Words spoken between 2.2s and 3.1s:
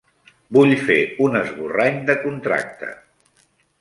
contracte.